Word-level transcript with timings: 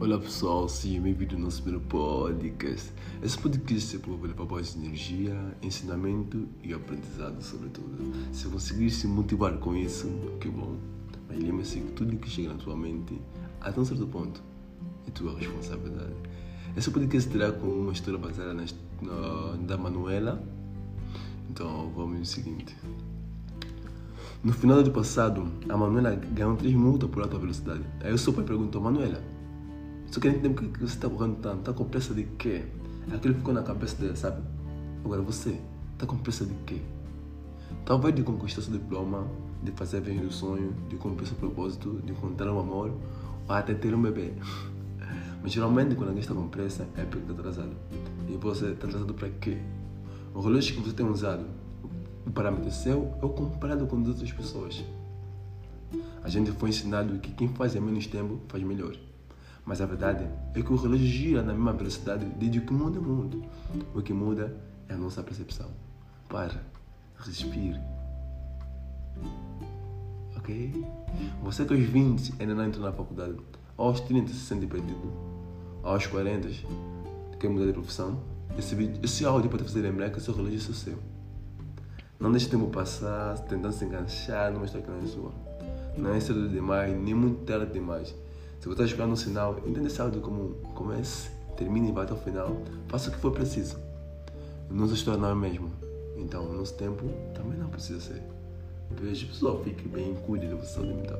Olá 0.00 0.18
pessoal, 0.18 0.66
sejam 0.66 1.02
bem-vindos 1.02 1.34
ao 1.36 1.42
nosso 1.42 1.62
primeiro 1.62 1.86
podcast. 1.86 2.90
Esse 3.22 3.36
podcast 3.36 3.96
é 3.96 3.98
para 3.98 4.12
levar 4.12 4.46
boas 4.46 4.74
energia, 4.74 5.38
ensinamento 5.60 6.48
e 6.64 6.72
aprendizado, 6.72 7.42
sobretudo. 7.42 8.10
Se 8.32 8.48
conseguir 8.48 8.88
se 8.88 9.06
motivar 9.06 9.58
com 9.58 9.76
isso, 9.76 10.08
que 10.40 10.48
bom. 10.48 10.74
Mas 11.28 11.38
lembre-se 11.38 11.80
que 11.80 11.92
tudo 11.92 12.16
que 12.16 12.30
chega 12.30 12.48
na 12.48 12.54
tua 12.54 12.74
mente, 12.74 13.20
até 13.60 13.78
um 13.78 13.84
certo 13.84 14.06
ponto, 14.06 14.42
é 15.06 15.10
tua 15.10 15.38
responsabilidade. 15.38 16.14
Esse 16.74 16.90
podcast 16.90 17.30
terá 17.30 17.52
como 17.52 17.70
uma 17.70 17.92
história 17.92 18.18
baseada 18.18 18.54
na, 18.54 18.64
na, 19.02 19.56
da 19.66 19.76
Manuela. 19.76 20.42
Então 21.50 21.92
vamos 21.94 22.20
no 22.20 22.24
seguinte. 22.24 22.74
No 24.42 24.54
final 24.54 24.78
do 24.78 24.84
ano 24.84 24.92
passado, 24.92 25.46
a 25.68 25.76
Manuela 25.76 26.14
ganhou 26.14 26.56
3 26.56 26.74
multas 26.74 27.10
por 27.10 27.22
alta 27.22 27.36
velocidade. 27.36 27.84
Aí 28.02 28.14
o 28.14 28.16
seu 28.16 28.32
pai 28.32 28.44
perguntou, 28.44 28.80
Manuela, 28.80 29.22
só 30.10 30.18
que 30.18 30.28
nem 30.28 30.40
tempo 30.40 30.60
que 30.60 30.80
você 30.80 30.94
está 30.94 31.08
correndo 31.08 31.36
tanto, 31.36 31.60
está 31.60 31.72
com 31.72 31.84
pressa 31.84 32.12
de 32.12 32.24
quê? 32.24 32.64
Aquilo 33.14 33.34
ficou 33.34 33.54
na 33.54 33.62
cabeça 33.62 33.94
dela, 33.96 34.16
sabe? 34.16 34.42
Agora 35.04 35.22
você, 35.22 35.60
está 35.92 36.04
com 36.04 36.16
pressa 36.16 36.44
de 36.44 36.54
quê? 36.66 36.80
Talvez 37.84 38.14
de 38.14 38.24
conquistar 38.24 38.62
seu 38.62 38.72
diploma, 38.72 39.24
de 39.62 39.70
fazer 39.70 40.00
bem 40.00 40.18
o 40.20 40.32
sonho, 40.32 40.74
de 40.88 40.96
cumprir 40.96 41.28
seu 41.28 41.36
propósito, 41.36 42.00
de 42.04 42.10
encontrar 42.10 42.52
um 42.52 42.58
amor, 42.58 42.92
ou 43.48 43.54
até 43.54 43.72
ter 43.72 43.94
um 43.94 44.02
bebê. 44.02 44.32
Mas 45.42 45.52
geralmente 45.52 45.94
quando 45.94 46.08
alguém 46.08 46.22
está 46.22 46.34
com 46.34 46.48
pressa 46.48 46.88
é 46.96 47.04
porque 47.04 47.30
está 47.30 47.32
atrasado. 47.32 47.76
E 48.28 48.36
você 48.36 48.66
está 48.72 48.88
atrasado 48.88 49.14
para 49.14 49.28
quê? 49.28 49.58
O 50.34 50.40
relógio 50.40 50.74
que 50.74 50.80
você 50.80 50.92
tem 50.92 51.06
usado, 51.06 51.46
o 52.26 52.30
parâmetro 52.32 52.70
seu 52.72 53.14
é 53.22 53.24
o 53.24 53.28
comparado 53.28 53.86
com 53.86 54.00
as 54.00 54.08
outras 54.08 54.32
pessoas. 54.32 54.84
A 56.22 56.28
gente 56.28 56.50
foi 56.50 56.70
ensinado 56.70 57.18
que 57.20 57.30
quem 57.30 57.48
faz 57.48 57.76
em 57.76 57.80
menos 57.80 58.08
tempo 58.08 58.40
faz 58.48 58.62
melhor. 58.64 58.96
Mas 59.64 59.80
a 59.80 59.86
verdade 59.86 60.26
é 60.54 60.62
que 60.62 60.72
o 60.72 60.76
relógio 60.76 61.06
gira 61.06 61.42
na 61.42 61.52
mesma 61.52 61.72
velocidade 61.72 62.24
desde 62.36 62.60
que 62.60 62.72
muda 62.72 62.98
o 62.98 63.02
mundo. 63.02 63.44
O 63.94 64.02
que 64.02 64.12
muda 64.12 64.56
é 64.88 64.94
a 64.94 64.96
nossa 64.96 65.22
percepção. 65.22 65.68
Para, 66.28 66.62
respire. 67.18 67.80
Ok? 70.36 70.84
Você 71.42 71.64
que 71.64 71.74
aos 71.74 71.82
20 71.82 72.34
ainda 72.40 72.54
não 72.54 72.64
entrou 72.64 72.84
na 72.84 72.92
faculdade, 72.92 73.36
aos 73.76 74.00
30 74.00 74.28
se 74.28 74.40
sente 74.40 74.66
perdido, 74.66 75.12
aos 75.82 76.06
40 76.06 76.48
quer 77.38 77.48
mudar 77.48 77.66
de 77.66 77.72
profissão, 77.72 78.20
esse, 78.58 78.74
vídeo, 78.74 79.00
esse 79.02 79.24
áudio 79.24 79.50
pode 79.50 79.64
fazer 79.64 79.80
lembrar 79.80 80.10
que 80.10 80.18
o 80.18 80.20
seu 80.20 80.34
relógio 80.34 80.58
é 80.58 80.74
seu. 80.74 80.98
Não 82.18 82.30
deixe 82.30 82.46
o 82.46 82.50
tempo 82.50 82.66
passar 82.66 83.38
tentando 83.40 83.72
se 83.72 83.84
enganchar 83.84 84.52
numa 84.52 84.66
história 84.66 84.86
que 84.86 84.92
não 84.92 84.98
é 84.98 85.06
sua. 85.06 85.32
Não 85.96 86.14
é 86.14 86.20
cedo 86.20 86.48
demais, 86.48 86.94
nem 87.00 87.14
muito 87.14 87.44
tarde 87.44 87.72
demais. 87.72 88.14
Se 88.60 88.66
você 88.66 88.72
está 88.72 88.84
esperando 88.84 89.12
um 89.12 89.16
sinal, 89.16 89.56
entenda 89.66 89.86
esse 89.86 90.02
áudio 90.02 90.20
como 90.20 90.50
comece, 90.74 91.30
termine 91.56 91.88
e 91.88 91.92
vá 91.92 92.02
até 92.02 92.12
o 92.12 92.16
final. 92.18 92.58
Faça 92.88 93.08
o 93.08 93.12
que 93.12 93.18
for 93.18 93.32
preciso. 93.32 93.78
Nossa 94.68 94.92
história 94.92 95.18
não 95.18 95.30
é 95.30 95.34
mesmo. 95.34 95.72
Então, 96.18 96.44
o 96.44 96.52
nosso 96.52 96.74
tempo 96.74 97.02
também 97.34 97.58
não 97.58 97.70
precisa 97.70 97.98
ser. 98.00 98.22
Beijo, 99.00 99.28
pessoal. 99.28 99.62
Fique 99.64 99.88
bem, 99.88 100.14
cuide 100.26 100.46
da 100.46 100.56
sua 100.56 100.66
saúde 100.66 100.92
mental. 100.92 101.18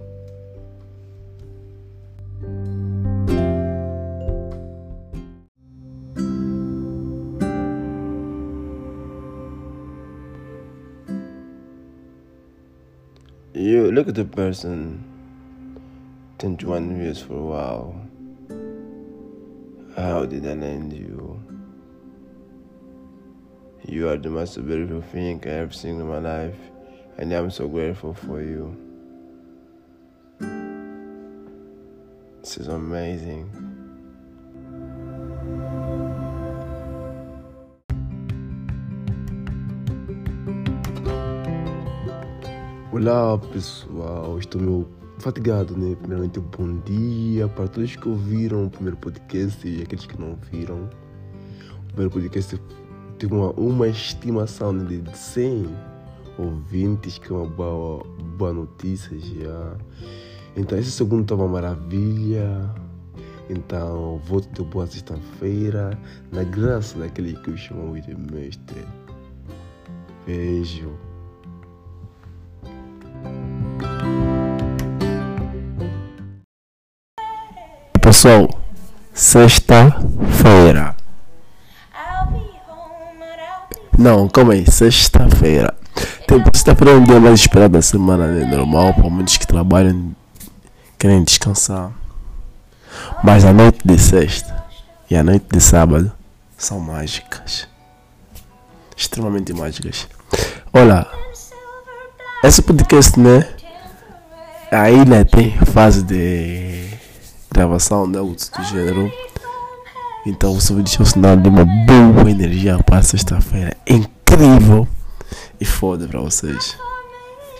You 13.54 13.90
look 13.90 14.10
at 14.10 14.14
the 14.14 14.24
person 14.24 15.09
21 16.40 16.96
years 16.96 17.20
for 17.20 17.34
a 17.34 17.42
while. 17.42 17.94
How 19.94 20.24
did 20.24 20.46
I 20.46 20.54
land 20.54 20.90
you? 20.90 21.38
You 23.86 24.08
are 24.08 24.16
the 24.16 24.30
most 24.30 24.56
beautiful 24.66 25.02
thing 25.02 25.42
I 25.44 25.50
ever 25.50 25.72
seen 25.72 26.00
in 26.00 26.08
my 26.08 26.18
life, 26.18 26.56
and 27.18 27.30
I'm 27.30 27.50
so 27.50 27.68
grateful 27.68 28.14
for 28.14 28.40
you. 28.40 28.74
This 32.40 32.56
is 32.56 32.68
amazing. 32.68 33.50
Olá 42.92 43.38
pessoal, 43.52 44.38
estou 44.38 44.58
meio 44.58 44.99
fatigado, 45.20 45.76
né? 45.76 45.96
Primeiramente, 45.96 46.40
bom 46.40 46.78
dia 46.80 47.48
para 47.48 47.68
todos 47.68 47.94
que 47.94 48.08
ouviram 48.08 48.66
o 48.66 48.70
primeiro 48.70 48.96
podcast 48.96 49.66
e 49.66 49.82
aqueles 49.82 50.06
que 50.06 50.18
não 50.18 50.30
ouviram. 50.30 50.88
O 51.84 51.86
primeiro 51.88 52.10
podcast 52.10 52.60
teve 53.18 53.34
uma, 53.34 53.50
uma 53.52 53.88
estimação 53.88 54.76
de 54.76 55.02
100 55.14 55.66
ouvintes, 56.38 57.18
que 57.18 57.32
é 57.32 57.36
uma 57.36 57.46
boa, 57.46 58.04
boa 58.38 58.52
notícia 58.52 59.18
já. 59.18 59.76
Então, 60.56 60.78
esse 60.78 60.90
segundo 60.90 61.22
estava 61.22 61.42
uma 61.42 61.52
maravilha. 61.52 62.74
Então, 63.48 64.20
voto 64.24 64.48
de 64.52 64.62
boa 64.70 64.86
sexta-feira, 64.86 65.98
na 66.30 66.44
graça 66.44 66.98
daquele 66.98 67.34
que 67.36 67.50
eu 67.50 67.56
chamo 67.56 68.00
de 68.00 68.14
mestre. 68.32 68.86
Beijo. 70.24 71.09
Pessoal, 78.10 78.50
sexta-feira. 79.14 80.96
Não, 83.96 84.28
calma 84.28 84.54
aí, 84.54 84.68
sexta-feira. 84.68 85.72
Tem 86.26 86.42
sexta-feira 86.46 86.90
é 86.90 86.96
um 86.96 87.04
dia 87.04 87.20
mais 87.20 87.38
esperado 87.38 87.74
da 87.74 87.82
semana, 87.82 88.26
né? 88.26 88.44
Normal, 88.44 88.94
para 88.94 89.08
muitos 89.08 89.36
que 89.36 89.46
trabalham, 89.46 90.10
querem 90.98 91.22
descansar. 91.22 91.92
Mas 93.22 93.44
a 93.44 93.52
noite 93.52 93.78
de 93.84 93.96
sexta 93.96 94.60
e 95.08 95.14
a 95.14 95.22
noite 95.22 95.46
de 95.48 95.60
sábado 95.60 96.10
são 96.58 96.80
mágicas. 96.80 97.68
Extremamente 98.96 99.52
mágicas. 99.52 100.08
Olha, 100.72 101.06
esse 102.42 102.60
podcast, 102.60 103.20
né? 103.20 103.46
A 104.72 104.90
ilha 104.90 105.24
tem 105.24 105.56
fase 105.64 106.02
de 106.02 106.79
gravação, 107.60 108.06
né? 108.06 108.18
O 108.20 108.34
do 108.34 108.64
gênero. 108.64 109.12
Então 110.24 110.54
você 110.54 110.72
vai 110.72 110.82
deixar 110.82 111.02
o 111.02 111.06
sinal 111.06 111.36
de 111.36 111.48
uma 111.48 111.64
boa 111.64 112.30
energia 112.30 112.78
para 112.82 113.02
sexta-feira. 113.02 113.76
Incrível 113.86 114.88
e 115.60 115.64
foda 115.64 116.08
para 116.08 116.20
vocês. 116.20 116.76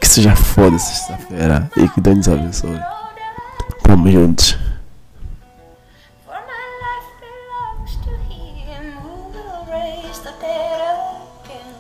Que 0.01 0.09
seja 0.09 0.35
foda 0.35 0.79
sexta-feira 0.79 1.71
e 1.77 1.89
que 1.89 2.01
Deus 2.01 2.17
nos 2.17 2.29
abençoe. 2.29 2.81
Tamo 3.83 4.11
juntos. 4.11 4.59
For 6.25 6.41
my 6.47 6.65
life 6.81 7.11
belongs 7.21 7.97
to 8.05 8.11
him 8.33 8.93
who 9.03 9.29
will 9.33 9.67
raise 9.71 10.21
the 10.21 10.33
dead 10.41 10.81
again. 11.45 11.77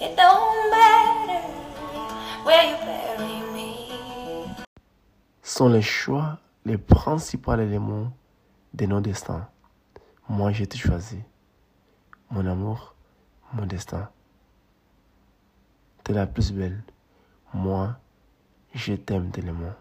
It 0.00 0.16
don't 0.16 0.70
matter 0.70 1.42
where 2.44 2.70
you 2.70 2.76
bury 2.76 3.52
me. 3.52 3.88
sont 5.44 5.68
les 5.68 5.82
choix 5.82 6.38
les 6.68 6.76
principaux 6.76 7.54
éléments 7.54 8.12
de 8.74 8.84
nos 8.84 9.00
destins. 9.00 9.48
Moi, 10.28 10.52
j'ai 10.52 10.66
te 10.66 10.76
choisi. 10.76 11.18
Mon 12.30 12.44
amour, 12.46 12.94
mon 13.54 13.64
destin. 13.64 14.10
T'es 16.04 16.12
la 16.12 16.26
plus 16.26 16.52
belle. 16.52 16.82
Moi, 17.54 17.96
je 18.74 18.92
t'aime 18.92 19.30
tellement. 19.30 19.72